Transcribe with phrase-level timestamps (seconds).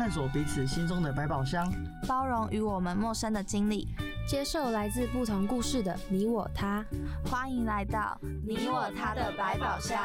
[0.00, 1.70] 探索彼此心中的百宝箱，
[2.08, 3.86] 包容与我们陌生的经历，
[4.26, 6.82] 接受来自不同故事的你我他。
[7.26, 9.98] 欢迎来到你我他的百宝箱。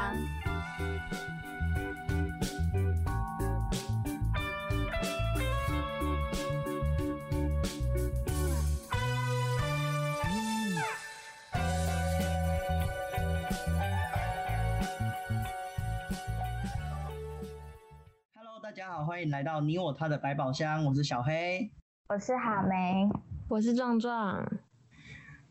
[19.26, 21.72] 迎来到你我他的百宝箱，我是小黑，
[22.10, 23.10] 我是哈梅，
[23.50, 24.48] 我是壮壮，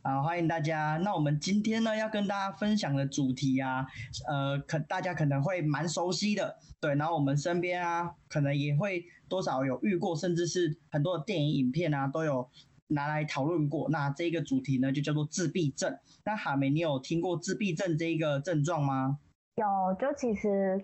[0.00, 0.96] 好，欢迎大家。
[1.02, 3.84] 那我们今天呢要跟大家分享的主题啊，
[4.28, 12.48] 呃，可大家可能会蛮熟悉的，对，然后我们身边啊，可能也会多少有遇过，甚至是很多的电影影片啊都有
[12.86, 13.90] 拿来讨论过。
[13.90, 15.98] 那这个主题呢就叫做自闭症。
[16.24, 19.18] 那哈梅，你有听过自闭症这一个症状吗？
[19.56, 19.66] 有，
[19.98, 20.80] 就其实。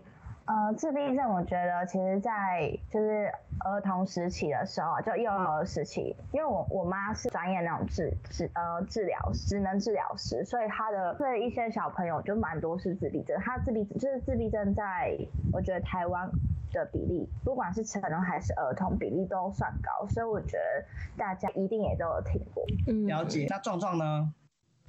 [0.46, 13.38] 呃，自闭症，我觉得其实，在就是儿童时期的时候，就幼儿时期，因为我我妈是专业那种治治呃治疗职能治疗师，所以她的这一些小朋友就蛮多是自闭症。
[13.40, 15.16] 他自闭就是自闭症，在
[15.52, 16.28] 我觉得台湾
[16.72, 20.84] 的比例，不管是成人还是儿童，比例都算高，所以我觉得
[21.16, 22.64] 大家一定也都有听过。
[22.88, 23.46] 嗯，了解。
[23.48, 24.34] 那壮壮呢？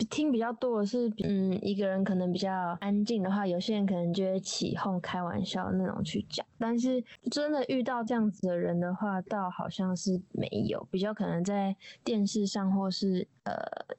[0.09, 6.45] 听比较多的是，嗯，一个人可能比较安静的话，有些人可能就会起哄、开玩笑那种去讲。
[6.57, 13.53] 但是真的遇到这样子的人的话，倒好像是没有，比较可能在电视上或是呃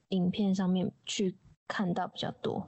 [0.09, 1.35] 影片上面去
[1.67, 2.65] 看到比较多。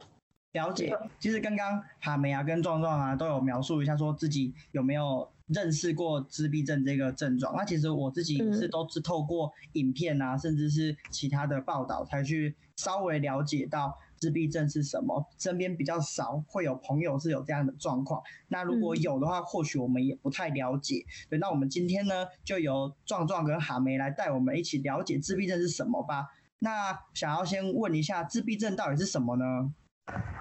[0.53, 7.55] 了解，其实刚刚哈梅啊跟壮壮啊都有描述一下，说自己有没有认识过自闭症这个症状。
[7.55, 15.27] 那其实我自己是都是透过影片啊，甚至是其他的报道才去稍微了解到自闭症是什么。
[15.37, 18.21] 身边比较少会有朋友是有这样的状况。
[18.47, 21.05] 那如果有的话，或许我们也不太了解。
[21.29, 26.27] 对，那我们今天呢，就由壮壮跟哈梅来带我们一起了解自闭症是什么吧。
[26.59, 29.71] 那想要先问一下，自闭症到底是什么呢？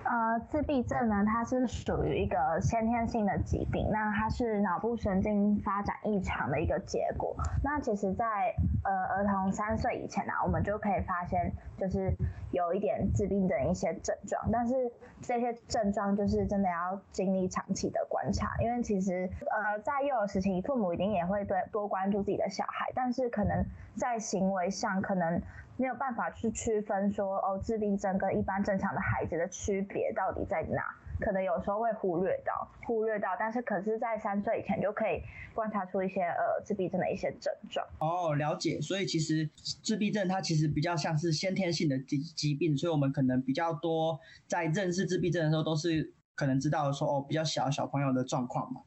[0.04, 7.34] 呃，自闭症呢，它是属于一个先天性的疾病，那它是脑部神经发展异常的一个结果。
[7.62, 8.54] 那其实，在
[8.84, 12.12] 呃儿童三岁以前呢，我们就可以发现，就是
[12.52, 14.74] 有一点自闭症一些症状，但是
[15.22, 23.64] 这些症状就是真的要经历长期的观察，因为其实呃在幼儿时期，父母一定也会对多关注自己的小孩，但是可能
[23.96, 25.40] 在行为上可能。
[25.76, 30.82] 没有办法去区分说哦，自闭症跟一般正常的孩子的区别到底在哪？
[31.20, 35.22] 可能有时候会忽略到，忽略到，但是可是，在三岁以前就可以
[35.54, 37.86] 观察出一些呃自闭症的一些症状。
[38.00, 38.80] 哦，了解。
[38.80, 44.18] 所以其实自闭症它其实比较像是先天性的疾疾病，所以我们可能比较多
[44.48, 48.82] 在认识自闭症的时候，都是可能知道说哦，比较小小朋友的状况嘛。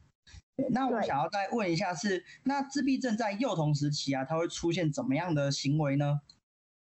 [0.70, 6.20] 那我想要再问一下是，那自闭症在幼童时期啊，它会出现怎么样的行为呢？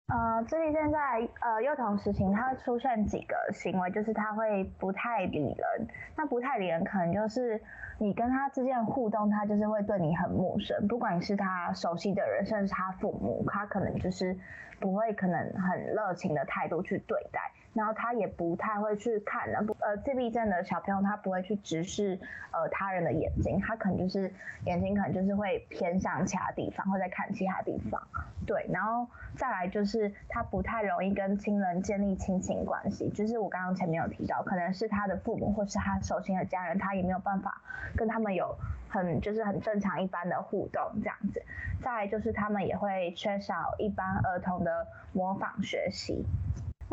[0.08, 5.88] 呃，自闭症在呃幼童时期，他出现几个行为，就是他会不太理人。
[6.16, 7.60] 那不太理人，可能就是
[7.98, 14.36] 你跟他之间的互动，他就是会对你很陌生，不管是他熟悉的人，甚至他父母，他可能就是
[14.80, 17.40] 不会可能很热情的态度去对待。
[17.74, 22.18] 然后他也不太会去看呢，不呃自闭症的小朋友他不会去直视
[22.50, 24.32] 呃他人的眼睛，他可能就是
[24.66, 28.02] 眼睛可能就是会偏向其他地方，或在看其他地方。
[28.46, 29.06] 对，然后
[29.36, 37.62] 再来就是他不太容易跟亲人建立亲情关系，就是我刚刚前面有提到，可能是他的父母或是他熟悉的家人，他也没有办法
[37.96, 38.54] 跟他们有
[38.88, 41.42] 很就是很正常一般的互动这样子。
[41.80, 46.26] 再来就是他们也会缺少一般儿童的模仿学习。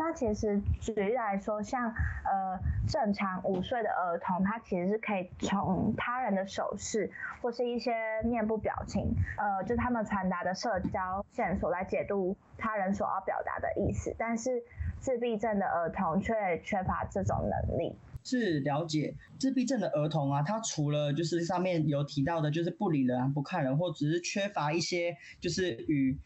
[0.02, 1.92] 那其实举例来说，像
[2.24, 2.58] 呃
[2.88, 7.10] 正常五岁的儿童，他其实是可以从他人的手势
[7.42, 7.92] 或是一些
[8.24, 14.16] 面部表情，呃，就他们传达的社交线索来解读他人所要表达的意思。
[14.18, 14.62] 但是
[15.00, 16.32] 自闭症的儿童却
[16.64, 17.94] 缺乏这种能力。
[18.24, 26.18] 是了解自闭症的儿童啊，他除了就是上面有提到的，就是不理人、不看人，或只是缺乏一些就是与。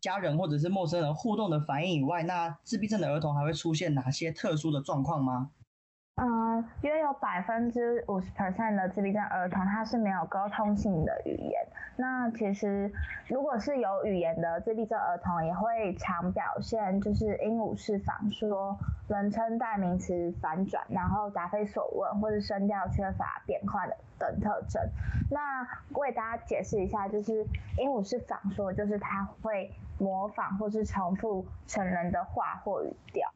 [0.00, 5.50] 家人或者是陌生人互动的反应以外，那自闭症的儿童还会出现哪些特殊的状况吗？
[6.18, 11.60] 嗯，约有百分之五十 percent 的自闭症儿童，他是没有沟通性的语言。
[11.96, 12.90] 那其实，
[13.28, 18.78] 如果是有语言的自闭症儿童，也会常表现就是鹦鹉式仿说、
[19.08, 24.82] 人称代名词反转，然后答非所问，或是声调缺乏变化的等特征。
[25.30, 25.68] 那
[26.00, 27.44] 为大家解释一下，就是
[27.76, 33.30] 鹦鹉式仿说，就是他会模仿或是重复成人的话或语调。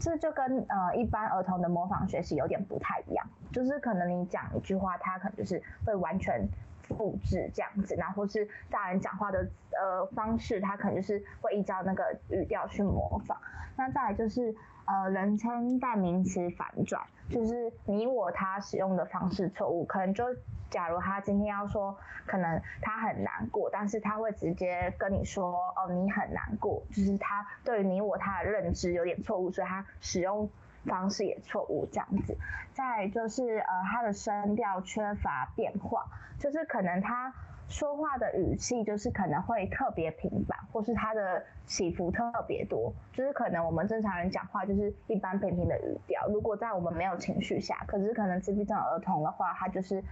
[0.00, 6.48] 这就跟呃一般儿童的模仿学习有点不太一样，就是可能你讲一句话，他可能就是会完全
[6.82, 13.36] 复制这样子，然后是大人讲话的呃方式，他可能就是会依照那个语调去模仿。
[13.76, 14.54] 那再来就是
[14.86, 20.24] 呃人称代名词反转，就是你我他使用的方式错误，可能就。
[20.70, 21.96] 假如他今天要说，
[22.26, 30.48] 可能他很难过，但是他会直接跟你说，哦，你很难过，就是他对于你我他的认知有点错误，所以他使用
[30.84, 32.36] 方式也错误这样子。
[32.72, 36.06] 再就是呃，他的声调缺乏变化，
[36.38, 37.32] 就是可能他。
[37.70, 46.26] 说话的语气就是可能会特别平板，或是他的起伏特别多，就是可能我们正常人讲话就是一般平平的语调。
[46.26, 50.02] 如果在我们没有情绪下，可是可能自闭症儿童的话，他就是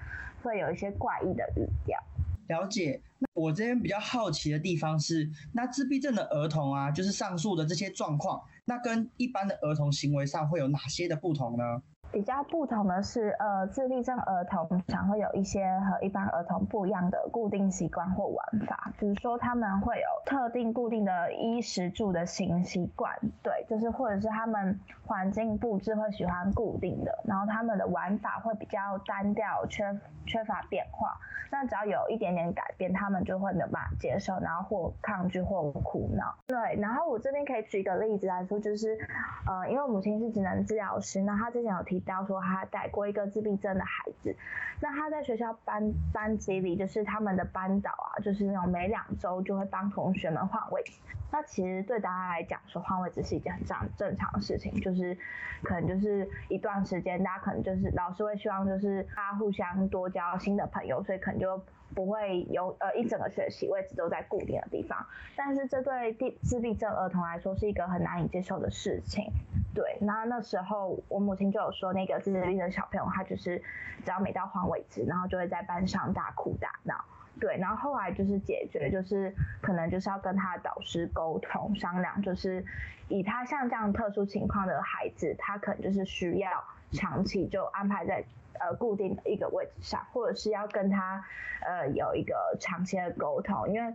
[0.44, 1.98] 会有一些怪异的语调。
[2.46, 3.00] 了解。
[3.18, 11.64] 那我这边比较好奇的地方是，那自闭症的儿童啊，就是上述的这些状况，那跟一般的儿童行为上会有哪些的不同呢？
[12.10, 23.12] 比较不同的是，呃，自闭症儿童常会有一些和一般儿童不一样的固定习惯或玩法，比如说他们会有特定固定的衣食住的新习惯，
[23.42, 29.84] 对，就是或者是他们环境布置会喜欢固定的，然后他们的玩法会比较单调，缺
[30.26, 31.16] 缺乏变化。
[31.50, 36.34] 那只要有一点点改变，他们就会没有办法接受，然后或抗拒或苦恼。
[36.46, 38.98] 对，然后我这边可以举一个例子来说，就是，
[39.46, 44.34] 呃，因为母亲是职能治疗师，那她之前有提到说他带过一个自闭症的孩子，
[44.80, 50.92] 那他在学校班班级里，就是他们的班导啊，就是那种每两周就会帮同学们换位置。
[51.30, 55.16] 那其实对大家来讲，说换位置是一件很正正常的事情，就是
[55.62, 61.62] 可能就是一段时间，大家可能就是老师会希望就是大家互相多交新的朋友，所以可能就
[61.94, 65.06] 不会有呃一整个学期位置都在固定的地方。
[65.36, 69.30] 但是这对自自闭症儿童来说是一个很难以接受的事情。
[69.78, 73.62] 对，那那时候我母亲就有说，那个自闭症小朋友他就是
[74.04, 76.96] 只要每到换位置，然后就会在班上大哭大闹。
[77.38, 79.32] 对，然后后来就是解决，就是
[79.62, 82.64] 可能就是要跟他的导师沟通商量，就是
[83.06, 86.50] 以他像这样特殊情况的孩子，他可能就是需要
[86.90, 88.24] 长期就安排在
[88.58, 91.24] 呃固定的一个位置上，或者是要跟他
[91.64, 93.94] 呃有一个长期的沟通，因为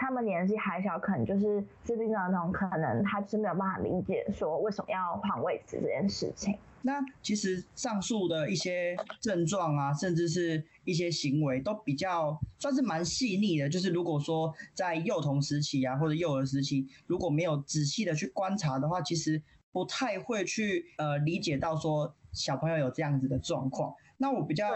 [0.00, 6.56] 他们年纪还小，可能就是自闭症儿童，可能他是没有办法理解说为什么要换位置这件事情。
[6.80, 13.68] 那其实上述的一些症状啊，甚至是一些行为，都比较算是蛮细腻的。
[13.68, 23.94] 就是如果说在幼童时期啊，或者幼儿时期，如果没有仔细的去观察的话，其实不太会去呃理解到说小朋友有这样子的状况。
[24.16, 24.70] 那我比较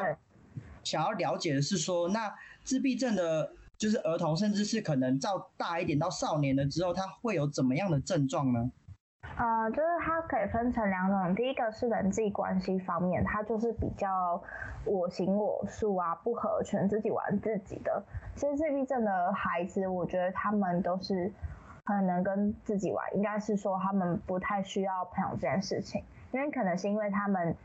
[0.82, 2.30] 想要了解的是说，那
[2.62, 8.70] 自闭症的，就是儿童，甚至是可能到大一点到少年了之后，他会有怎么样的症状呢？
[9.36, 14.40] 呃，就是它可以分成两种，第一个是人际关系方面，它就是比较
[14.84, 18.04] 我行我素啊，不合群，自己玩自己的。
[18.36, 21.32] 其实自闭症的孩子，我觉得他们都是
[21.86, 27.56] 很能跟自己玩，应该是说他们不太需要朋友这件事情，因为可能是因为他们。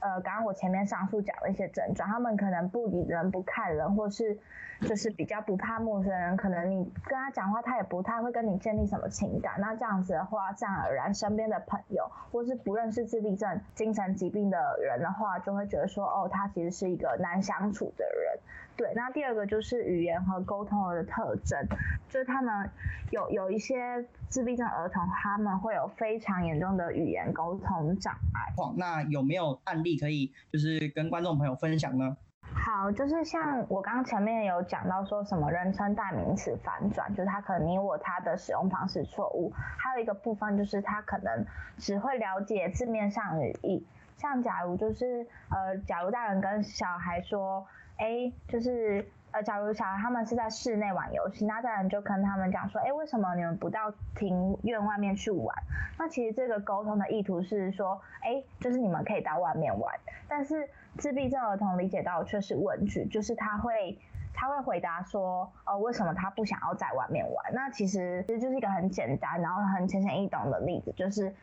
[0.00, 4.38] 呃，刚刚我前面上述讲的一些症状，他们可能不理人、不看人，或是
[4.84, 9.54] 就是比较不怕陌生人，可能你跟他讲话，他也不太会跟你建立什么情感。
[9.58, 18.38] 那这样子的话，自然而然身边的朋友，或是不认识自闭症、精神疾病的人的话，就会觉得说，哦，他其实是一个难相处的人。
[18.76, 21.66] 对，那第二个就是语言和沟通的特征，
[22.08, 22.68] 就是他们
[23.10, 28.52] 有有一些自闭症儿童，他们会有非常严重的语言沟通障碍。
[28.76, 32.16] 那有没有案例可以就是跟观众朋友分享呢？
[32.54, 39.52] 好，就是像我刚刚前面有讲到说什么人称代名词反转，就是他可能你我他的使用方式错误。
[39.54, 41.44] 还有一个部分就是他可能
[41.78, 47.66] 只会了解字面上语义，像假如就是呃，假如大人跟小孩说。
[47.96, 55.56] 哎，就是呃，假如小孩他们是在室内玩游戏，那大人就跟他们讲说，哎，为什么你们不到庭院外面去玩？
[55.98, 59.94] 那其实这个沟通的意图是说，哎，就是你们可以到外面玩。
[60.28, 63.98] 但是自闭症儿童理解到却是问句，就是他会
[64.32, 67.52] 他会回答说，哦，为什么他不想要在外面玩？
[67.52, 71.34] 那其实其实就是一个很简单，然后很浅显易懂的例子，就是。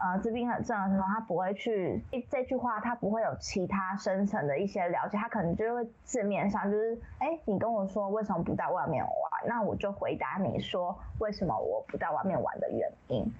[0.00, 9.12] 呃，自闭症的时候，他不会去这句话，他不会有其他深层的一些了解，他可能就会字面上就是，哎，你跟我说为什么不在外面玩，
[9.46, 13.30] 那我就回答你说为什么我不在外面玩的原因。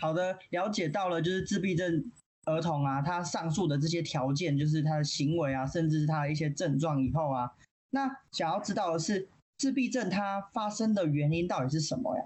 [0.00, 2.10] 好的，了解到了，就是自闭症
[2.46, 7.52] 儿童啊，他上述的这些条件，就是他的行为啊，甚至是他的一些症状以后啊，
[7.90, 12.24] 那想要知道的是，自闭症它发生的原因到底是什么呀？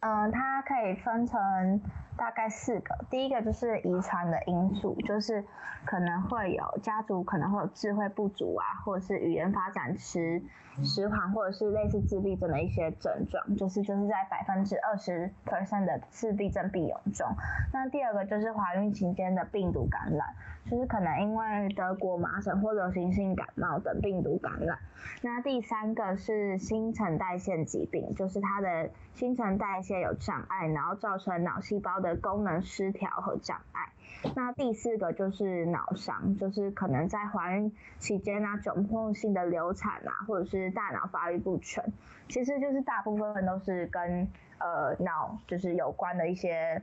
[0.00, 1.82] 嗯，它可以分成。
[2.16, 2.96] 大概四个。
[3.10, 5.44] 第一个就是遗传的因素，就是
[5.84, 10.42] 可能会有家族可能会有智慧不足啊，或者是语言发展迟
[10.84, 17.26] 迟缓，或者是类似自闭症的一些症状，就是就是在百分之二十 percent 的自闭症病友中。
[17.72, 20.26] 那第二个就是怀孕期间的病毒感染。
[20.68, 24.76] 就是可能因为德国麻疹或流行性感冒等病毒感染。
[25.22, 33.88] 那第三个是新陈代谢疾病，就是它的新陈代谢有障碍，然后造成脑细胞的功能失调和障碍。
[34.36, 41.82] 那第四个就是脑伤，就是可能在怀孕期间啊，窘迫性的流产啊，或者是大脑发育不全，
[42.28, 46.82] 其实就是大部分都是跟呃脑就是有关的一些。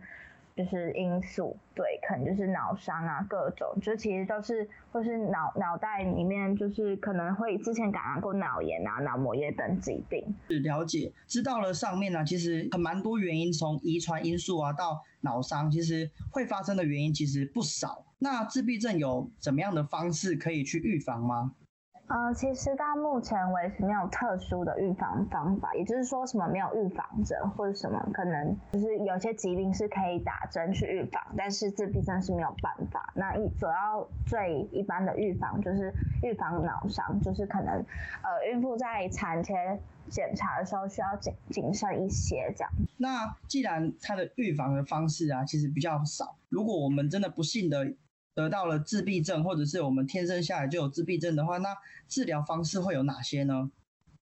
[0.55, 10.23] 就是因素，对，可能就是脑伤啊，各种，就其实都是，或是脑脑袋里面就是可能会之前感染过脑炎啊、脑膜炎等疾病。
[10.47, 18.05] 是了解，知道了上面呢，其实很蛮多原因，从遗传因素啊到脑伤，其实会发生的原因其实不少。
[18.19, 21.53] 那自闭症有怎么样的方式可以去预防吗？
[22.07, 33.11] 呃，其实到目前为止没有特殊的预防方法，也就是说什么没有预防针或者什么可能就是有些疾病是可以打针去预防，但是自闭症是没有办法。
[33.15, 37.73] 那一主要最一般的预防就是预防脑伤，就是可能
[38.21, 39.79] 呃孕妇在产前
[40.09, 42.71] 检查的时候需要谨谨慎一些这样。
[42.97, 47.93] 那既然它的预防的方式啊其实比较少，如果我们真的不幸的。
[48.35, 51.69] 得到了自闭症，或者是我们天生下来就有自闭症的话，那
[52.07, 53.71] 治疗方式会有哪些呢？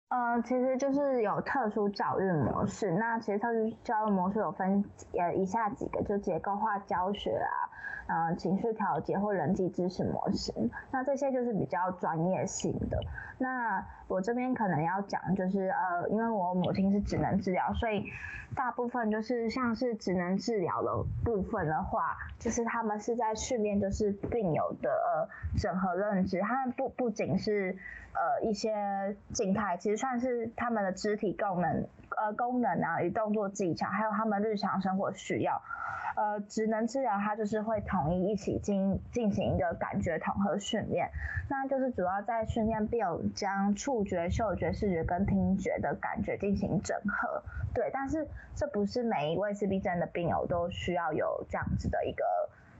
[0.09, 2.91] 呃，其实就是有特殊教育模式。
[2.91, 4.81] 那其实特殊教育模式有分
[5.19, 7.67] 呃以下几个，就结构化教学啊，
[8.07, 10.53] 嗯，情绪调节或人际支持模式。
[10.91, 12.97] 那这些就是比较专业性的。
[13.37, 18.05] 那我这边可能要讲，就是呃，因为我母亲是职能治疗，所以
[18.55, 26.39] 大部分就是像是职能治疗的部分的话，就是他们是在训练，就是病友的呃整合认知。
[26.39, 27.75] 他们不不仅是
[28.13, 31.85] 呃一些静态，其实算是他们的肢体功能
[32.15, 35.61] 呃功能啊与动作技巧，还有他们日常生活需要。
[36.15, 41.11] 呃，职能治疗它就是会统一一起进进行一个感觉统合训练，
[41.47, 47.43] 那就是主要在训练病友将触觉、嗅觉、视觉跟听觉的感觉进行整合。
[47.71, 52.23] 对，但是这不是每一位自闭症的病友都需要有这样子的一个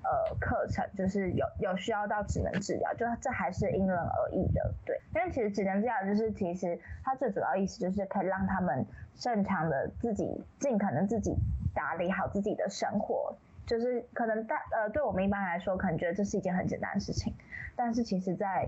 [0.10, 4.74] 呃课程，就是有有需要到只能治疗，就这还是因人而异的。
[4.86, 8.86] 对，因为其实只能治疗就是其实它最主要意思就是可以让他们
[9.16, 11.36] 正常的自己尽可能自己。
[11.76, 13.38] 打理好自己的生活，
[13.68, 17.36] 就是可能大呃，对我们一般来说，可能觉得这是一件很简单的事情，
[17.76, 18.68] 但是其实，在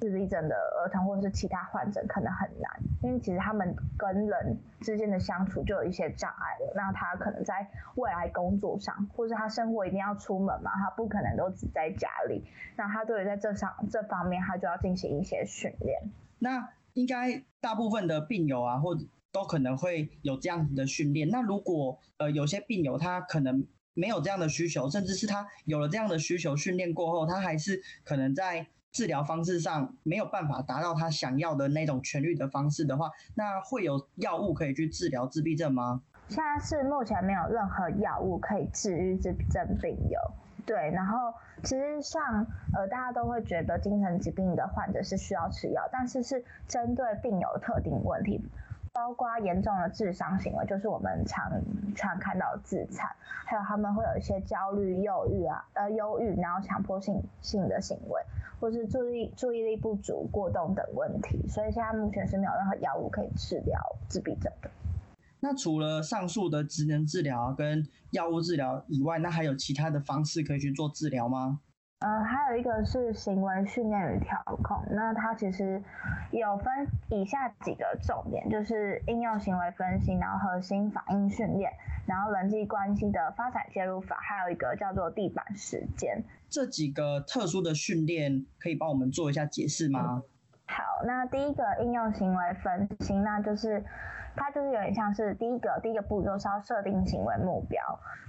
[0.00, 6.72] 自闭症的儿童或者是其他患者可能很难，因为其实他们跟人之间的相处就有一些障碍了。
[6.74, 12.44] 那他可能在未来工作上，或者他生活一定要出门嘛，他不可能都只在家里。
[12.76, 16.10] 那他对于在这上这方面，他就要进行一些训练。
[16.38, 19.04] 那应该大部分的病友啊，或者。
[19.32, 21.28] 都可能会有这样子的训练。
[21.28, 23.64] 那如果呃有些病友他可能
[23.94, 36.02] 没有这样的需求，甚至是他有了这样的需求，训练过后他还是可能在治疗方式上没有办法达到他想要的那种痊愈的方式的话，那会有药物可以去治疗自闭症吗？
[36.28, 40.18] 现在是目前没有任何药物可以治愈自闭症病友。
[40.66, 41.32] 对，然后
[41.64, 48.40] 其实像呃大家都会觉得精神疾病的患者是需要吃药，但是是针对病友特定问题。
[48.92, 51.50] 包括严重的智商行为，就是我们常
[51.94, 53.08] 常看到自残，
[53.46, 58.20] 还有他们会有一些焦虑、忧郁啊，呃，忧郁，然后强迫性性的行为，
[58.58, 61.46] 或是注意注意力不足、过动等问题。
[61.48, 64.70] 所以现在目前是没有任何药物可以治疗自闭症的。
[65.38, 71.60] 那除了上述的职能治疗跟药物治疗以外，那还有其他的方式可以去做治疗吗？
[72.00, 75.82] 呃，还有一个是行为训练与调控，那它其实
[76.30, 81.70] 有分以下几个重点，就是应用行为分析，然后核心反应训练，
[82.06, 86.24] 然后人际关系的发展介入法，还有一个叫做地板时间。
[86.48, 90.22] 这几个特殊的训练可以帮我们做一下解释吗？
[90.68, 93.84] 好，那第一个应用行为分析，那就是
[94.40, 97.82] 它就是有点像是第一个第一个步骤是要设定行为目标。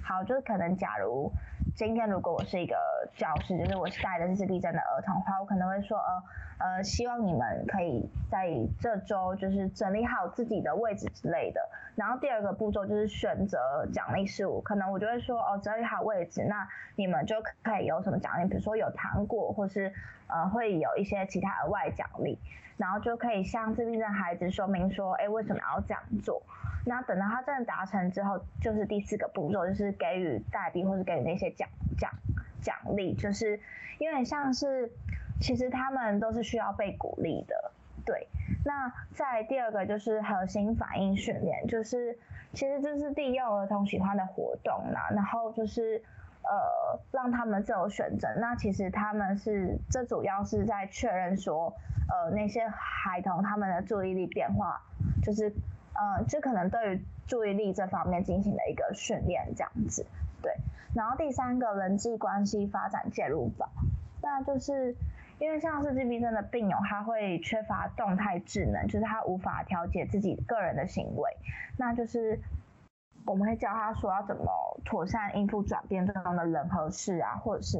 [0.04, 1.32] 好，就是可能假如。
[1.74, 2.76] 今天如果我是一个
[3.16, 6.24] 教师，就是我是带的是自闭症的儿童的话，我可能会说，呃
[6.58, 11.62] 呃，希望你们可以在这周就是整理好自己的位置之类的。
[11.96, 19.94] 然后第二个步骤就是选择奖励事物，可能我就会说哦，整理好位置，那你们就可以有什么奖励，比如说有糖果，或是
[20.32, 22.40] 呃会有一些其他额外奖励，
[22.78, 26.42] 然后就可以向自闭症孩子说明说，哎，为什么要这样做？
[26.86, 32.12] 那等到他真的达成之后，就是第四个步骤，就是给予代币或是给予那些奖奖
[32.62, 33.60] 奖励，就是
[34.00, 34.92] 因为像是
[35.40, 37.72] 其实他们都是需要被鼓励的。
[38.04, 38.28] 对，
[38.66, 42.18] 那在第二个就是核心反应训练，就是
[42.54, 46.02] 其实这是利用儿童喜欢的活动啦，然后就是
[46.44, 48.28] 呃让他们自由选择。
[48.40, 51.74] 那其实他们是这主要是在确认说，
[52.10, 54.82] 呃那些孩童他们的注意力变化，
[55.24, 55.54] 就是
[55.94, 60.06] 呃这可能对于注意力这方面进行了一个训练这样子。
[60.42, 60.54] 对，
[60.96, 63.70] 然后第三个人际关系发展介入法，
[64.22, 64.96] 那就是。
[65.40, 71.36] 因为像是自闭症的病友，他会缺乏动态智能，就是他无法调节自己个人的行为，
[71.78, 72.40] 那就是
[73.26, 74.46] 我们会教他说要怎么
[74.84, 77.78] 妥善应付转变中的人和事啊，或者是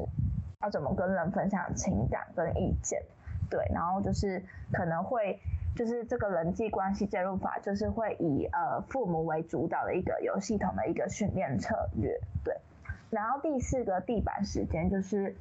[0.62, 3.02] 要怎么跟人分享情感跟意见，
[3.50, 5.38] 对，然后就是可能会
[5.74, 12.56] 就是这个人际关系介入法，就是会以呃父母为主导的一个有系统的一个训练策略，对，
[13.10, 15.36] 然后第四个地板时间就是。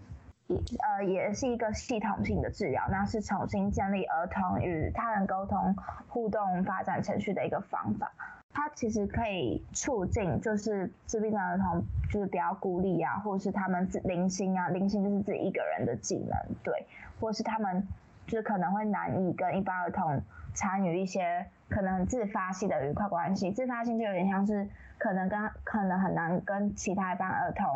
[0.58, 5.76] 呃，也是一个系统性的治疗，那是重新建立儿童与他人沟通
[6.08, 8.12] 互动发展程序的一个方法。
[8.54, 11.82] 它其实可以促进，就是自闭症儿童
[12.12, 16.86] 就是比较孤立啊，或是他们自零星啊，零星就是自己一个人的技能，对，
[17.20, 17.88] 或是他们
[18.32, 20.22] 就是可能会难以跟一般儿童
[20.54, 23.52] 参与一些可能自发性的愉快关系。
[23.52, 24.66] 自发性就有点像是
[24.98, 27.68] 可能跟可能很难跟其他一般儿童。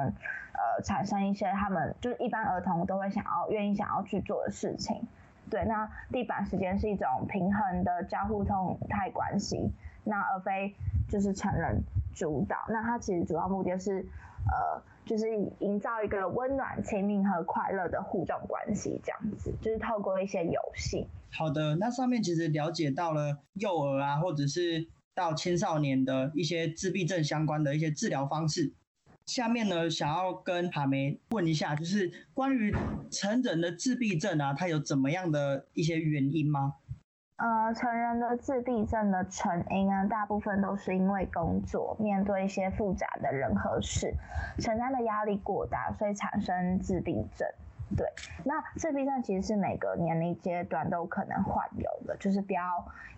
[0.57, 5.05] 呃，产生一些他们就是一般儿童都会想要、愿意想要去做的事情。
[5.49, 9.69] 对，那地板时间是一种平衡的交互动态关系，
[10.05, 10.73] 那而非
[11.09, 12.55] 就是成人主导。
[12.69, 14.05] 那它其实主要目的是，
[14.49, 15.25] 呃，就是
[15.59, 21.07] 营造一个温暖、亲密和快乐的互动关系，这样子，就是透过一些游戏。
[21.31, 28.73] 好的，那上面其实了解到了幼儿啊，或者是到青少年的一些自闭症相关的一些治疗方式。
[29.25, 32.75] 下面呢，想要跟哈梅问一下，就是关于
[33.09, 36.75] 成人的自闭症啊，它有怎么样的一些原因吗？
[37.37, 44.13] 呃，成人的自闭症的成因啊，大部分都是因为工作面对一些复杂的人和事，
[44.57, 47.45] 承担的压力过大，所以产生自闭症。
[47.97, 48.07] 对，
[48.45, 52.61] 那自闭症其实是每个年龄阶段都可能患有的，就是不要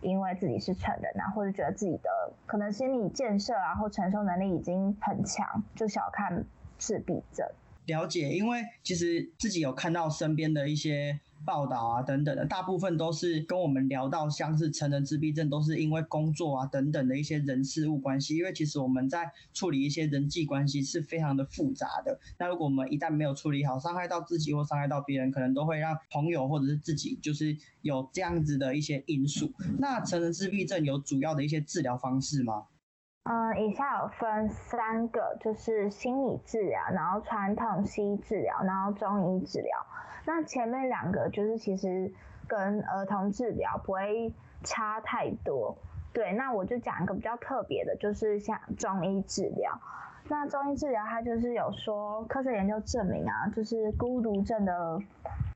[0.02, 2.10] 因为自己是成人啊，或者觉得自己的
[2.48, 6.44] 可能心理建设啊或承受能力已经很强，就小看
[6.80, 7.48] 自闭症。
[7.86, 11.20] 了解，因为其实自己有看到身边的一些。
[11.46, 18.36] 报道啊等等的，大部分都是跟我们聊到像是成人自闭症，都是因为工作啊等等的一些人事物关系。
[18.38, 22.20] 因为其实我们在处理一些人际关系是非常的复杂的。
[22.38, 29.52] 那如果我们一旦没有处理好，伤害到自己或伤害到别人，可能都会让朋友或者是自己就是有这样子的一些因素。
[29.80, 32.66] 那成人自闭症有主要的一些治疗方式吗？
[33.30, 39.70] 嗯，以下有分三个，就是心理治疗，然后传统西医治疗，然后中医治疗。
[40.28, 42.12] 那前面两个就是其实
[42.50, 45.78] 跟儿童治疗不会差太多，
[46.12, 46.34] 对。
[46.34, 49.80] 那我就讲一个比较特别的，就是像中医治疗。
[50.28, 55.00] 那中医治疗它就是有说科学研究证明啊，就是孤独症的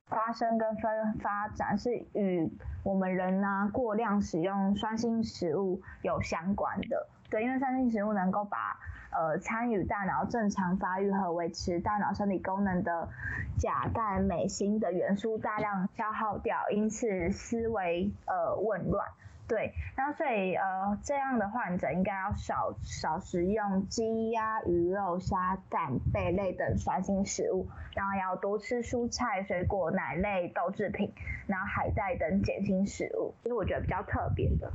[0.07, 2.49] 发生跟分发展是与
[2.81, 7.07] 我们人呢过量使用酸性食物有相关的。
[7.29, 8.79] 对，因为酸性食物能够把
[9.11, 13.09] 呃，参与大脑正常发育和维持大脑生理功能的
[13.57, 19.05] 钾、钙、镁、锌的元素大量消耗掉，因此思维呃紊乱。
[19.47, 31.13] 对，那所以呃这样的患者应该要少少食用鸡鸭鱼肉虾蛋贝类等酸性食物，然后要多吃蔬菜水果奶类豆制品，
[31.47, 34.71] 然后海带等碱性食物，这是我觉得比较特别的。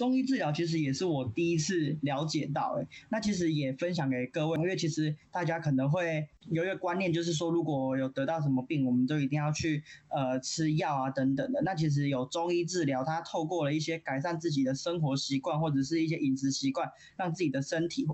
[0.00, 11.60] 中医治疗其实也是我第一次了解到，哎，那其实也分享给各位，因为其实大家可能会有一个观念，就是说如果有得到什么病，我们都一定要去呃吃药啊等等的。
[11.66, 18.06] 那其实有中医治疗，它透过了一些改善自己的生活习惯或者是一些饮食习惯，让自己的身体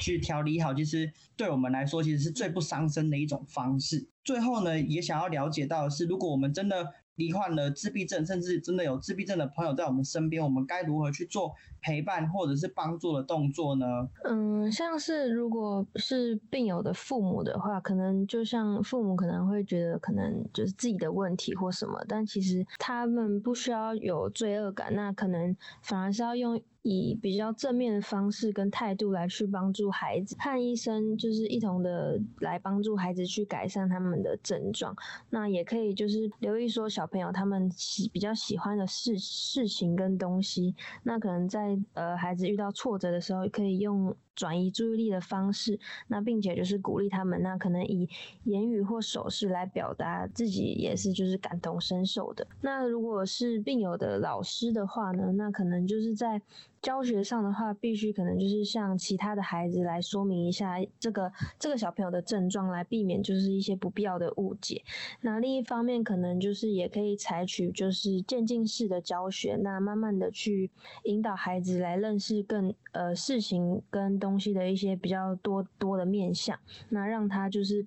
[0.00, 4.06] 去调理好，其实对我们来说其实是最不伤身的一种方式。
[4.22, 14.08] 最后呢，也想要了解到的是，如果我们真的罹患了自闭症，甚至真的有自闭症的朋友在我们身边，我们该如何去做陪伴或者是帮助的动作呢？
[14.24, 34.94] 嗯，像是如果是病友的父母的话，可能就像父母可能会觉得可能就是自己的问题或什么，但其实他们不需要有罪恶感，那可能反而是要用以比较正面的方式跟态度来去帮助孩子，和医生就是一同的来帮助孩子去改善他们的症状。
[35.30, 44.14] 那也可以就是留意说小朋友他们喜比较喜欢的事事情跟东西，那可能在呃孩子遇到挫折的时候，可以用。
[44.34, 48.08] 转移注意力的方式，那并且就是鼓励他们，那可能以
[48.44, 52.46] 言语或手势来表达自己也是就是感同身受的。
[52.62, 56.40] 那如果是病友的老师的话呢，那可能就是在。
[56.82, 64.82] 教学上的话，必须可能就是向其他的孩子来说明一下这个这个小朋友的症状，来避免就是一些不必要的误解。
[65.20, 70.70] 那另一方面，可能就是也可以采取就是渐进式的教学，那慢慢的去
[71.04, 77.86] 引导孩子来认识更呃事情跟东西的一些比较多多的面向，那让他就是。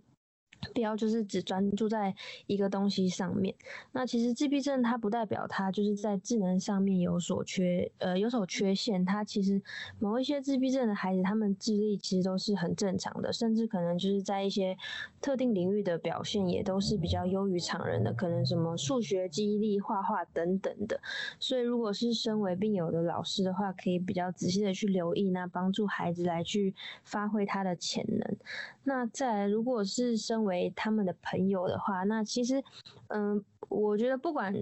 [0.74, 2.14] 不要就是只专注在
[2.48, 3.54] 一个东西上面。
[3.92, 9.04] 那其实自闭症它不代表他就是在智能上面有所缺，呃，有所缺陷。
[9.06, 9.62] 他其实
[10.00, 14.78] 某一些自闭症的孩子，他们智力其实都是很正常的，甚至可能就是在一些
[15.22, 21.00] 特定领域的表现也都是比较优于常人的，可能什么数学、记忆力、画画等等的。
[21.40, 26.74] 所以如果是身为病友的老师的话，可以比较仔细的去留意，那帮助孩子来去
[27.04, 28.38] 发挥他的潜能。
[28.84, 32.64] 那再如果是身为为他们的朋友的话，那其实，
[33.10, 34.54] 嗯，我觉得不管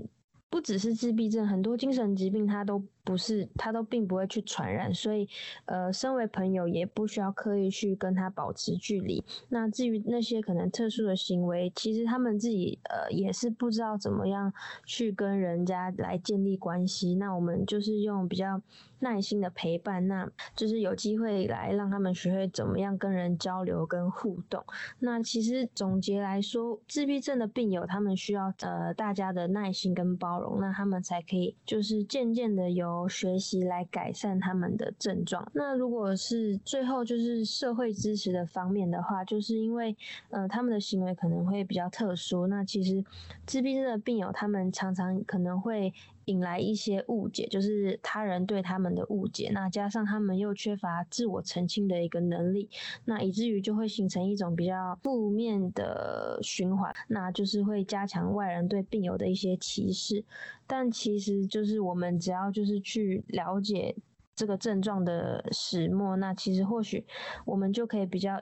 [0.50, 2.84] 不只是自闭症，很多精神疾病它都。
[3.06, 5.28] 不是，他都并不会去传染，所以，
[5.66, 9.22] 呃，身为朋友也不需要刻意去跟他保持距离。
[9.50, 14.54] 那至于那些可能特殊的行为，其实他们自己呃也是不知道怎么样
[14.86, 17.16] 去跟人家来建立关系。
[17.16, 18.62] 那我们就是用比较
[19.04, 24.64] 耐心的陪伴，那就是有机会来让他们学会怎么样跟人交流跟互动。
[25.00, 33.04] 那其实总结来说，自闭症的病友他们需要呃大家的耐心跟包容，那他们才可以就是渐渐的由。
[33.10, 35.46] 学习来改善他们的症状。
[35.54, 39.96] 那如果是最后就是社会支持的方面的话，就是因为
[40.30, 42.48] 呃他们的行为可能会比较特殊。
[42.48, 43.04] 那其实
[43.46, 45.94] 自闭症的病友他们常常可能会。
[46.26, 49.50] 引来一些误解，就是他人对他们的误解。
[49.54, 52.70] 那加上他们又缺乏自我澄清的一个能力，
[53.06, 60.24] 那以至于就会形成一种比较负面的循环，那就是会加强外人对病友的一些歧视。
[60.66, 63.96] 但其实就是我们只要就是去了解
[64.36, 67.06] 这个症状的始末，那其实或许
[67.46, 68.42] 我们就可以比较。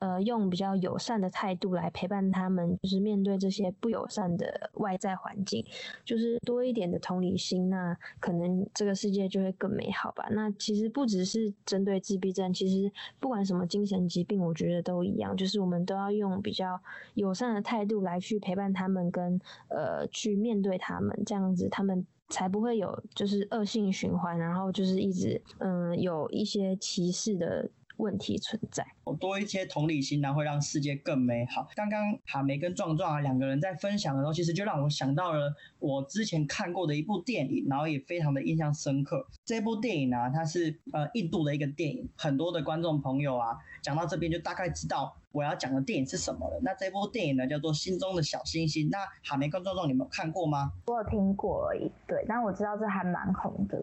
[0.00, 5.64] 呃，用比较友善的态度来陪伴他们，就是面对这些不友善的外在环境，
[6.06, 10.26] 就是多一点的同理心，那可能这个世界就会更美好吧。
[10.30, 16.80] 那其实不只是针对自闭症，其实不管什么精神疾病，我觉得都一样，就是我们都要用比较
[17.12, 27.68] 友善的态度来去陪伴他们，跟呃去面对他们，这样子他们才不会有就是恶性循环，然后就是一直嗯有一些歧视的。
[28.00, 31.68] 问题存在，我多一些同理心呢，会让世界更美好。
[31.76, 39.26] 刚刚哈梅跟壮壮啊两个人在分享的时候，其实就让我想到了我之前看过的一部电影，然后也非常的印象深刻。
[39.44, 46.58] 这部电影呢，它是呃印度的一个电影，很多的观众朋友啊，讲到这边就大概知道我要讲的电影是什么了。
[46.62, 48.86] 那这部电影呢，叫做《心中的小星星》。
[48.90, 50.72] 那哈梅跟壮壮，你们有看过吗？
[50.86, 53.82] 我有听过而已，对，但我知道这还蛮红的。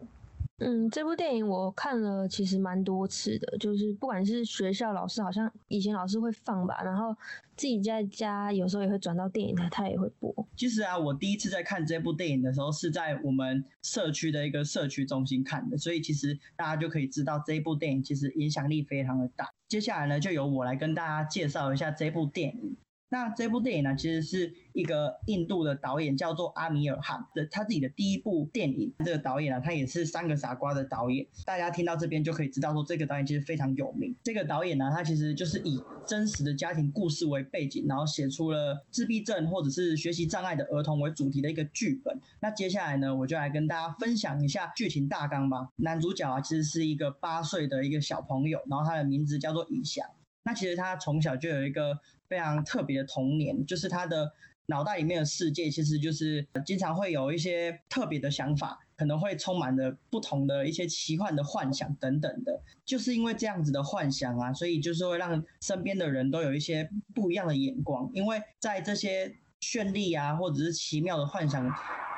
[0.58, 3.56] 嗯，这部电影我看了，其实蛮多次的。
[3.58, 7.14] 就是不管是学校老师，好像以前老师会放吧，然后
[7.56, 10.34] 自己在家有时候也会转到电影台，他也会播。
[10.56, 19.48] 其实啊，我第一次在看这部电影的时候，是在我们社区的一个社区中心看的，所以其实大家就可以知道这部电影其实影响力非常的大。
[19.68, 22.76] 接下来呢，就由我来跟大家介绍一下这部电影。
[23.10, 28.92] 那这部电影呢，其实是一个印度的导演叫做阿米尔汗的他自己的第一部电影。
[28.98, 31.26] 这个导演呢，他也是《三个傻瓜》的导演。
[31.46, 34.14] 大家听到这边就可以知道说，这个导演其实非常有名。
[34.22, 42.20] 这个导演呢，他其实就是以真实的家庭故事为背景，然后写出了自闭症或者是学习障碍的儿童为主题的一个剧本。
[42.40, 45.68] 那接下来呢，我就来跟大家分享一下剧情大纲吧。
[45.76, 50.06] 男主角啊，其实是一个八岁的一个小朋友，然后他的名字叫做以翔。
[50.44, 51.98] 那其实他从小就有一个。
[52.28, 54.32] 非常特别的童年，就是他的
[54.66, 62.60] 脑袋里面的世界，其实就是经常会有一些特别的想法，可能会充满着不同的一些奇幻的幻想等等的。
[62.84, 68.10] 就是因为这样子的幻想啊，所以就是会让身边的人都有一些不一样的眼光。
[68.12, 71.70] 因为在这些绚丽啊，或者是奇妙的幻想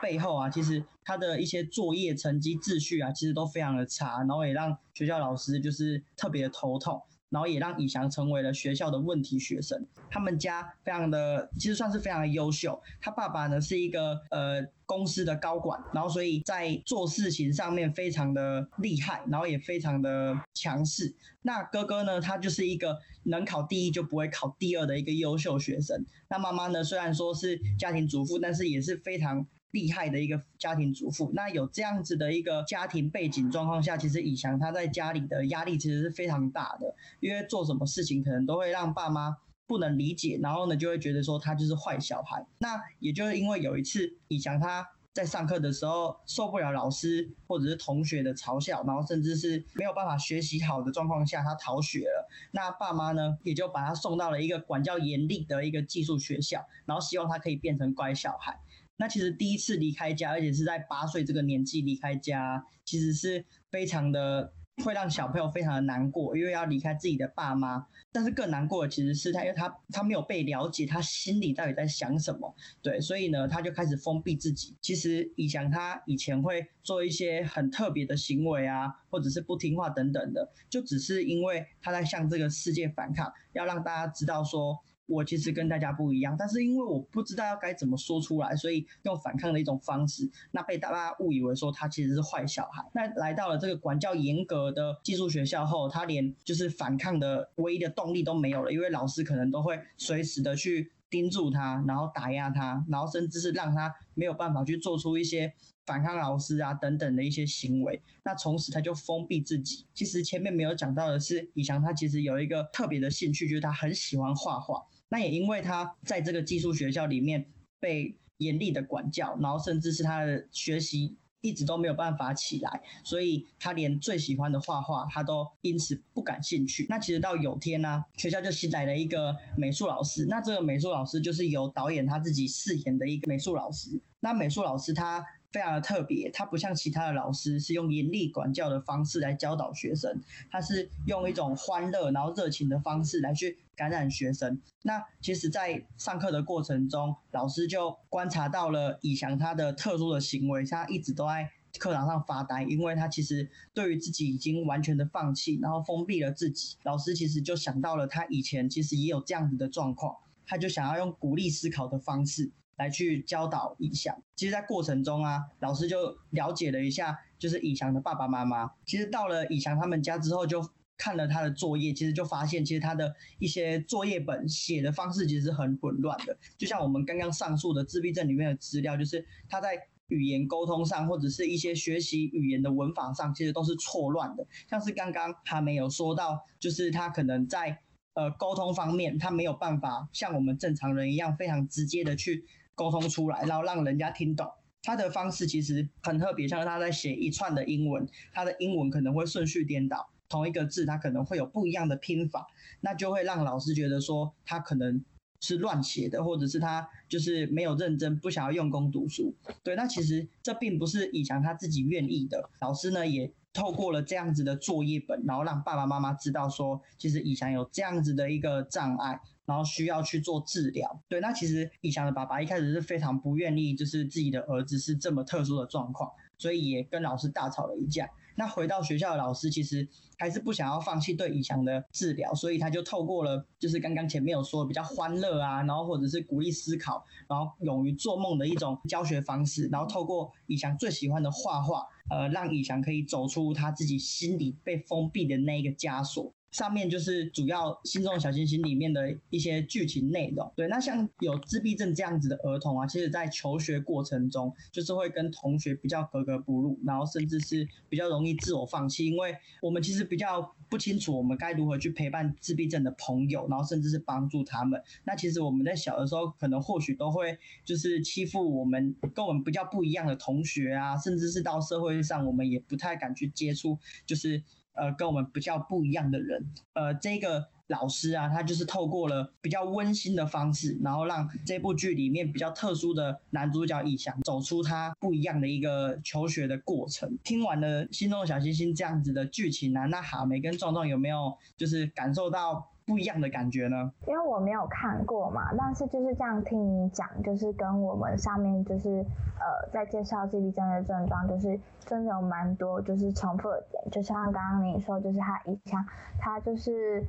[0.02, 7.00] 背后啊，其实他的一些作业成绩、秩序啊，其实都非常的差，然后也让学校老师就是特别的头痛。
[7.30, 9.86] 然后也让以翔成为了学校的问题学生。
[10.10, 12.80] 他们家非常的，其实算是非常的优秀。
[13.00, 21.14] 他爸爸呢是一个呃公司的高管，然后所以在做事情上面非常的厉害，然后也非常的强势。
[21.42, 26.04] 那哥哥呢，他就是一个能考第一就不会考第二的一个优秀学生。
[26.28, 29.46] 那妈妈呢，虽然说是家庭主妇，但是也是非常。
[29.72, 42.44] 厉害的一个家庭主妇，那有这样子的一个家庭背景状况下，其实以翔他在家里的压力其实是非常大的，因为做什么事情可能都会让爸妈不能理解，然后呢就会觉得说他就是坏小孩。
[42.58, 52.28] 那也就是因为有一次以翔他在上课的时候受不了老师或者是同学的嘲笑，然后甚至是没有办法学习好的状况下，他逃学了。
[52.50, 58.58] 那爸妈呢也就把他送到了一个管教严厉的一个寄宿学校，然后希望他可以变成乖小孩。
[59.00, 64.52] 那其实第一次离开家，而且是在八岁这个年纪离开家，其实是非常的
[64.84, 67.86] 会让小朋友非常的难过，因为要离开自己的爸妈。
[68.12, 72.54] 但是更难过的其实是他，因为他他没有被了解，他心里到底在想什么？
[72.82, 74.76] 对，所以呢，他就开始封闭自己。
[74.82, 84.78] 其实以翔他以前会做一些很特别的行为啊，或者是不听话等等的，就只是因为他在向这个世界反抗，要让大家知道说。
[85.10, 92.88] 我其实跟大家不一样，但是因为我不知道要该怎么说出来，所以用反抗的一种方式，那被大家误以为说他其实是坏小孩。
[92.94, 105.52] 那来到了这个管教严格的寄宿学校后，他连就是反抗的唯一的动力都没有了，因为老师可能都会随时的去盯住他，然后打压他，然后甚至是让他没有办法去做出一些
[105.84, 108.00] 反抗老师啊等等的一些行为。
[108.22, 109.84] 那从此他就封闭自己。
[109.92, 114.86] 其实前面没有讲到的是，李翔他其实有一个特别的兴趣，就是他很喜欢画画。
[115.10, 117.44] 那也因为他在这个寄宿学校里面
[117.78, 126.86] 被严厉的管教，然后甚至是他的学习一直都没有办法起来，所以他连最喜欢的画画他都因此不感兴趣。
[126.88, 134.00] 那其实到有天呢，学校就新来了一个美术老师，那这个美术老师就是由导演他自己饰演的一个美术老师。
[134.20, 135.24] 那美术老师他。
[135.52, 144.60] 非常的特别，他不像其他的老师是用严厉管教的方式来教导学生，他是用一种欢乐然后热情的方式来去感染学生。
[144.82, 156.76] 那其实，在上课的过程中，老师就观察到了以翔他的特殊的行为，他一直都在课堂上发呆，因为他其实对于自己已经完全的放弃，然后封闭了自己。
[156.84, 162.50] 老师其实就想到了他以前其实也有这样子的状况，他就想要用鼓励思考的方式。
[162.80, 168.72] 来去教导以翔，其实，在过程中啊，老师就了解了一下，就是以翔的爸爸妈妈。
[168.86, 170.66] 其实到了以翔他们家之后，就
[170.96, 176.34] 看了他的作业，其实就发现，其实他的一些作业本写的方式其实是很混乱的。
[176.56, 184.46] 就像我们刚刚上述的自闭症里面的资料，就是他在语言沟通上，或者是一些学习语言的文法上，其实都是错乱的。
[184.70, 187.78] 像是刚刚他没有说到，就是他可能在
[188.14, 192.46] 呃沟通方面，他没有办法像我们正常人一样非常直接的去。
[192.80, 194.50] 沟通出来，然后让人家听懂。
[194.82, 202.46] 他的方式其实很特别，像他在写一串的英文，他的英文可能会顺序颠倒，同一个字他可能会有不一样的拼法，
[202.80, 205.04] 那就会让老师觉得说他可能
[205.42, 209.34] 是乱写的，或者是他就是没有认真，不想要用功读书。
[209.62, 219.20] 对，那其实这并不是以强他自己愿意的，老师呢也透过了这样子的作业本，然后让爸爸妈妈知道说，其实以强有这样子的一个障碍。
[219.50, 226.08] 然后需要去做治疗，对，那其实以翔的爸爸一开始是非常不愿意，就是自己的儿子是这么特殊的状况，
[226.38, 228.08] 所以也跟老师大吵了一架。
[228.36, 229.86] 那回到学校的老师其实
[230.16, 246.32] 还是不想要放弃对以翔的治疗，所以他就透过了就是刚刚前面有说比较欢乐啊，然后或者是鼓励思考，然后勇于做梦的一种教学方式，然后透过以翔最喜欢的画画，呃，让以翔可以走出他自己心里被封闭的那一个枷锁。
[246.50, 250.52] 上面就是主要心中的小星星里面的一些剧情内容。
[250.56, 264.82] 对，那像有自闭症这样子的儿童啊，其实在求学过程中，就是会跟同学比较格格不入，然后甚至是比较容易自我放弃，因为我们其实比较不清楚我们该如何去陪伴自闭症的朋友，然后甚至是帮助他们。
[265.04, 274.42] 那其实我们在小的时候，可能或许都会就是欺负我们跟我们比较不一样的同学啊，甚至是到社会上，我们也不太敢去接触，就是。
[274.80, 287.18] 呃，跟我们比较不一样的人，呃，这个老师啊，他就是透过了比较温馨的方式，然后让这部剧里面比较特殊的男主角意向走出他不一样的一个求学的过程。
[287.22, 292.70] 听完了《心中的小星星》这样子的剧情啊，那哈梅跟壮壮有没有就是感受到？
[292.90, 293.92] 不一样的感觉呢？
[294.06, 299.04] 因为我没有看过嘛，但是就是这样听你讲，就是跟我们上面就是
[299.38, 305.84] 呃在介绍自闭症的症状，就是真的有蛮多就是重复的点，就像刚刚你说，就是他一想
[306.18, 307.02] 他就是。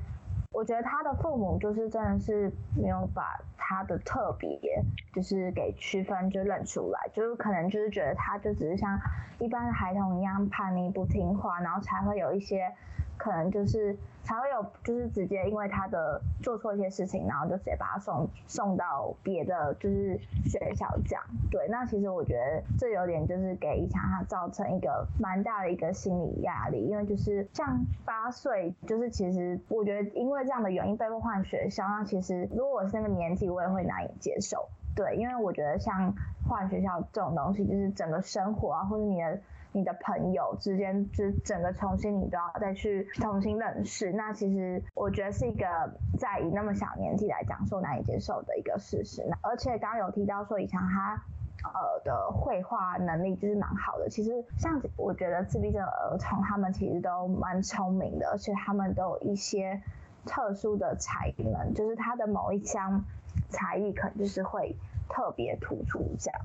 [0.53, 4.59] 我觉得他的父母就是真的是没有把他的特别
[5.13, 8.99] 就是给区分就认出来，就是可能就是觉得他就只是像
[9.39, 12.69] 一般的孩童一样叛逆不听话，然后才会有一些。
[13.21, 21.23] 可能就是才会有，就是直接因为他的做错一些事情，然后就直接把他送送到别的就是学校这样。
[21.51, 34.67] 对，那其实我觉得这有点就是给一强他造成一个蛮大的一个心理压力，因为就是像八岁，就是其实我觉得因为这样的原因被迫换学校，那其实如果我是那个年纪，我也会难以接受。
[34.95, 36.11] 对，因为我觉得像
[36.49, 39.39] 换学校这种东西，就是整个生活啊，或者你的。
[39.73, 44.11] 你的朋友之间，就是整个重新，你都要再去重新认识。
[44.11, 45.65] 那其实我觉得是一个
[46.19, 49.25] 在以那么小年纪来讲，说难以接受的一个事实。
[49.29, 51.23] 那而且刚刚有提到说，以前他
[51.63, 54.09] 呃的绘画能力就是蛮好的。
[54.09, 59.81] 其实像我觉得自闭症儿童，他们其实都蛮聪明的，而且他们都有一些
[60.25, 63.05] 特殊的才能，就是他的某一项
[63.49, 64.75] 才艺可能就是会
[65.07, 66.41] 特别突出这样。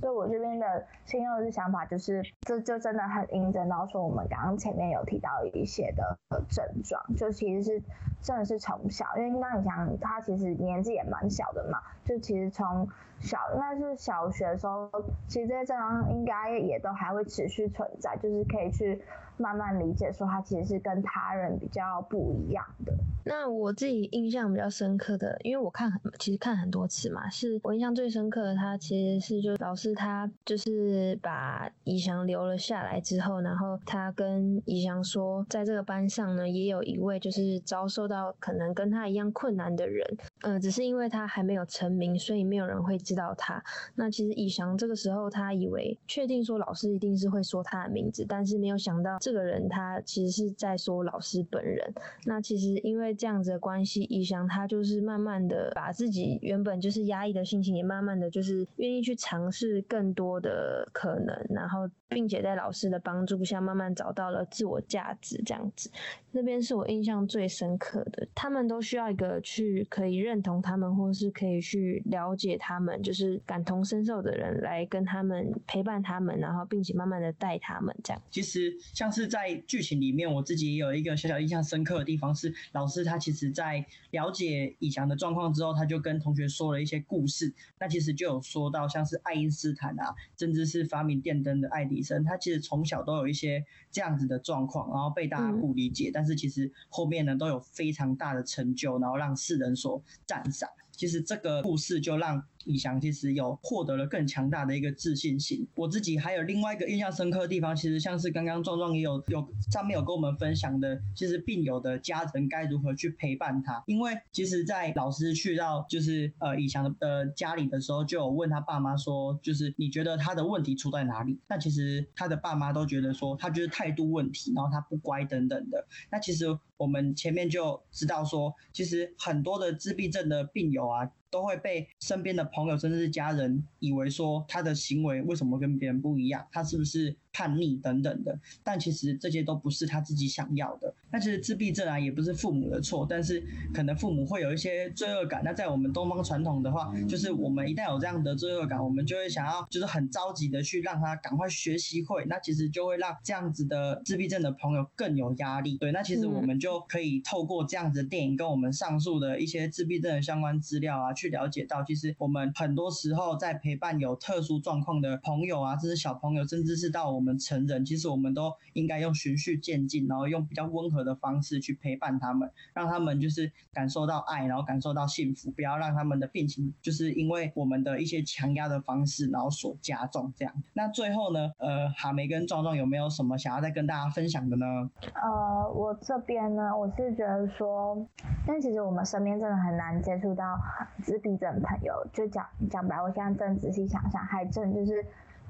[0.00, 7.82] 所以我这边的心中的想法就是，这就真的很印证到说，我们刚刚前面有提到一些的症状，就其实是
[8.20, 12.88] 真的是从小，因为刚你想，他其实年纪也蛮小的嘛，就其实从
[13.20, 14.90] 小应该是小学的时候，
[15.28, 19.00] 其实这些症状应该也都还会持续存在，就是可以去。
[19.38, 22.92] 慢慢理解，说他其实是跟他人比较不一样的。
[23.24, 28.54] 那我自己印象比较深刻的，因为我看很，其实看很多次嘛，是我印象最深刻的。
[28.54, 40.06] 他其实是就老师他就是把怡翔留了下来之后，然后他跟怡翔说，在这个班上呢，也有一位就是遭受到可能跟他一样困难的人，
[40.42, 43.60] 呃，只是因为他还没有成名，所以没有人会知道他。
[43.96, 49.32] 那其实以翔这个时候他以为确定说老师一定是会说他的名字，但是没有想到这。
[49.32, 51.94] 个人他其实是在说老师本人。
[52.26, 65.42] 那其实因为这样子的关系，以翔他就是慢慢的把自己原本就是压抑的心情，也慢慢的就是愿意去尝试更多的可能，然后并且在老师的帮助下，慢慢找到了自我价值。
[65.46, 65.90] 这样子，
[66.30, 68.28] 那边是我印象最深刻的。
[68.34, 78.22] 他们都需要一个去可以认同他们，或是可以去了解他们，就是感同身受的人来跟他们陪伴他们，然后并且慢慢的带他们这样。
[78.30, 79.22] 其实像是。
[79.22, 87.54] 是在剧情里面，我自己也有一个小小印象深刻的地方，是老师他其实在了解以翔的状况之后，他就跟同学说了一些故事。
[87.78, 100.68] 那其实就有说到像是爱因斯坦啊，甚至是发明电灯的爱迪生，他其实从小都有一些这样子的状况，然后被大家不理解，但是其实后面呢都有非常大的成就，然后让世人所赞赏。
[100.92, 102.42] 其实这个故事就让。
[102.64, 105.66] 以翔其实有获得了更强大的一个自信心。
[105.74, 113.82] 我自己还有另外一个印象深刻的地方，其实像是刚刚壮壮也有有上面有跟我们分享的，其实病友的家人该如何去陪伴他。
[113.86, 121.38] 因为其实，在老师去到就是呃以翔的家里的时候，就有问他爸妈说，就是你觉得他的问题出在哪里？
[121.48, 125.86] 那其实他的爸妈都觉得说，他就是态度问题，然后他不乖等等的。
[126.10, 126.46] 那其实
[126.76, 131.10] 我们前面就知道说，其实很多的自闭症的病友啊。
[131.32, 136.46] 都会被身边的朋友甚至是家人以为说他的行为为什么跟别人不一样？
[136.52, 137.16] 他是不是？
[137.34, 140.94] 叛逆等等的，但其实这些都不是他自己想要的。
[141.12, 145.40] 那其实自闭症啊，也不是父母的错，但是可能父母会有一些罪恶感。
[145.44, 152.24] 那在我们东方传统的话，就是我们一旦有这样的罪恶感，我们就会想要就是很着急的去让他赶快学习会。
[152.26, 155.78] 那其实就会让这样子的自闭症的朋友更有压力。
[155.78, 167.22] 对，那其实我们就可以透过这样子的电影跟我们上述的一些自闭症的相关资料啊，去了解到，其实我们很多时候在陪伴有特殊状况的朋友啊，这是小朋友，甚至是到我。
[167.22, 180.54] 我们成人其实我们都应该用循序渐进，然后用比较温和的方式去陪伴他们，让他们就是感受到爱，然后感受到幸福，不要让他们的病情就是因为我们的一些强压的方式，然后所加重这样。
[180.72, 184.66] 那最后呢，呃，哈梅跟壮壮有没有什么想要再跟大家分享的呢？
[185.14, 188.06] 呃，我这边呢，我是觉得说，
[188.46, 190.58] 但其实我们身边真的很难接触到
[191.02, 195.04] 自闭症朋友，就讲讲白，我现在正仔细想想，还真就是。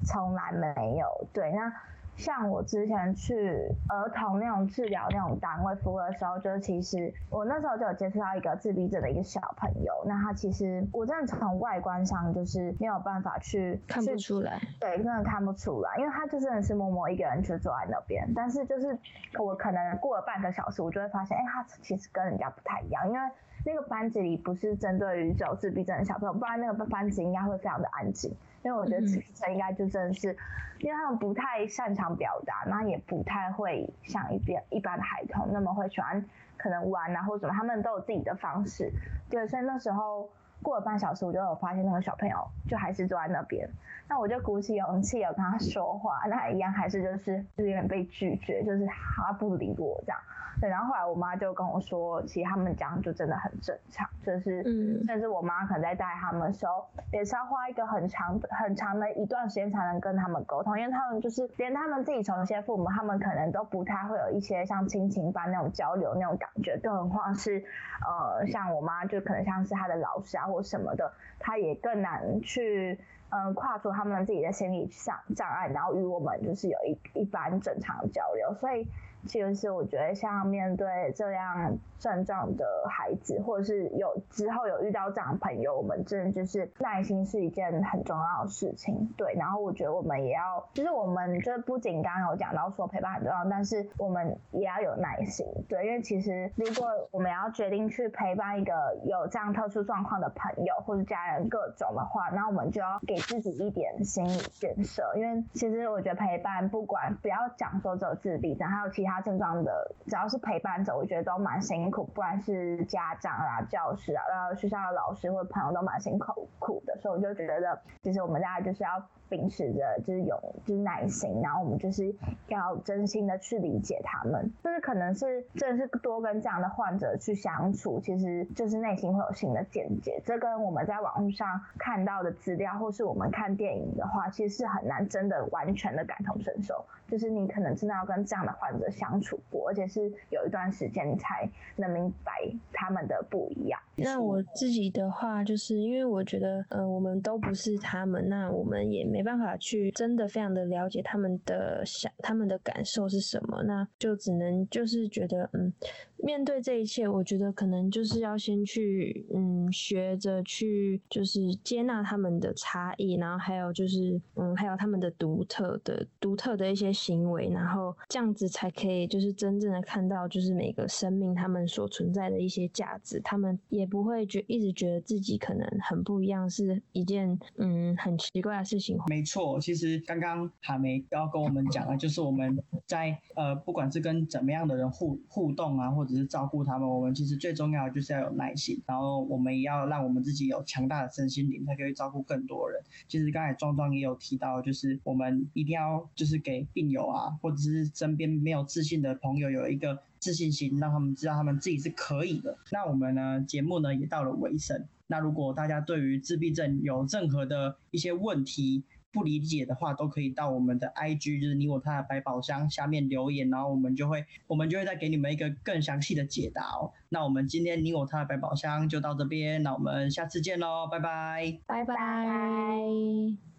[0.05, 1.71] 从来没有对，那
[2.15, 3.51] 像我之前去
[3.87, 18.97] 儿童那种治疗那种单位服务的时候，就是其实我那时候就有接触到一个自闭症的一个小朋友，那他其实我真的从外观上就是没有办法去看不出来，对，真的看不出来，因为他就真的是默默一个人去坐在那边，但是就是
[19.39, 23.19] 我可能过了半个小时，我就会发现，哎，他其实跟人家不太一样，因为
[23.65, 28.35] 那个班级里不是针对于只有自闭症的小朋友，不然那个班级应该会非常的安静。
[28.63, 30.35] 因为我觉得自闭症应该就真的是，
[30.79, 36.23] 因为他们不太擅长表达，那也不太会像一边一般的孩童那么会喜欢
[36.57, 38.91] 可能玩啊或者什么，他们都有自己的方式。
[39.29, 40.29] 对，所以那时候
[40.63, 42.37] 过了半小时，我就有发现那个小朋友
[42.67, 43.69] 就还是坐在那边，
[44.07, 50.19] 那我就鼓起勇气有跟他说话，那一样还是就是就有点被拒绝，就是他不理我这样。
[50.61, 67.61] 对，然后后来我妈就跟我说，其实他们这样就真的很正常，就是，嗯，甚至我妈可能在带他们的时候，也是要花一个很长很长的一段时间才能跟他们沟通，因为他们就是连他们自己从一些父母，他们可能都不太会有一些像亲情般那种交流那种感觉，更何况是，
[68.05, 72.99] 呃，像我妈就可能像是他的老师啊或什么的，他也更难去，
[73.29, 78.87] 嗯，跨出他们自己的心理上障碍，然后与我们就是有一一般正常的交流，所以。
[79.25, 89.13] 其实我觉得，像面对这样症状的孩子，或者是有之后有遇到这样朋友，我们真的就是耐心是一件很重要的事情。
[89.15, 95.45] 对，然后我觉得我们也要，就是我们就是不仅刚刚有讲到说陪伴很重要，但是我们也要有耐心。
[95.69, 98.73] 对，因为其实如果我们要决定去陪伴一个
[99.05, 105.03] 有这样特殊状况的朋友或者家人各种的话，那我们就要给自己一点心理建设。
[105.15, 109.12] 因为其实我觉得陪伴不管不要讲说只有自闭症，还有其他。
[109.21, 119.03] 症状的，只要是陪伴者，我觉得都蛮辛苦，不管是家长啊、教师啊、然后学校的老师或者朋友都蛮辛苦苦的，所以我就觉得，其实我们大家就是要。
[119.33, 122.13] 秉持着就是有就是耐心，然后我们就是
[122.49, 130.21] 要真心的去理解他们，就是可能是真的是多跟这样的患者去相处，其实就是内心会有新的见解。
[130.23, 136.85] 这跟我们在网络上看到的资料，或是我们看电影的话，其实是很难真的完全的感同身受。
[137.07, 142.31] 就是你可能真的要跟这样的患者相处过，而且是有一段时间你才能明白
[142.71, 143.79] 他们的不一样。
[143.95, 155.71] 那我自己的话，就是因为我觉得，呃，我们都不是他们，那我们也没没办法去真的非常的了解他们的想，他们的感受是什么，那就只能就是觉得，嗯。
[156.17, 178.97] 面对这一切，我觉得可能就是要先去，嗯，学着去，就是接纳他们的差异，然后还有就是，嗯，还有他们的独特的、独特的一些行为，然后这样子才可以，就是真正的看到，就是每个生命他们所存在的一些价值，他们也不会觉一直觉得自己可能很不一样，是一件，嗯，很奇怪的事情。
[179.13, 182.57] 没错，其实刚刚海梅要跟我们讲的，就是我们
[182.87, 192.81] 在呃，不管是跟怎么样的人互互动啊，或者是照顾他们，我们其实最重要的就是要有耐心，然后我们也要让我们自己有强大的身心灵，才可以照顾更多人。
[193.07, 202.57] 其实刚才壮壮也有提到，就是我们一定要就是给病友啊，或者是身边没有自信的朋友有一个自信心，让他们知道他们自己是可以的。
[202.71, 204.87] 那我们呢，节目呢也到了尾声。
[205.05, 208.83] 那如果大家对于自闭症有任何的一些问题，
[209.13, 216.91] 不理解的话，都可以到我们的 IG，就是你我他的百宝箱下面留言，然后我们就会，我们就会再给你们一个更详细的解答哦。
[217.09, 223.52] 那我们今天你我他的百宝箱就到这边，那我们下次见喽，拜拜，拜拜。